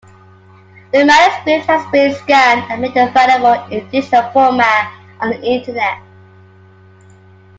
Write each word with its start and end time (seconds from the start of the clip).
The 0.91 1.05
manuscript 1.05 1.67
has 1.67 1.85
been 1.91 2.11
scanned 2.15 2.71
and 2.71 2.81
made 2.81 2.97
available 2.97 3.53
in 3.69 3.87
digital 3.91 4.31
format 4.31 4.91
on 5.19 5.29
the 5.29 5.39
internet. 5.43 6.01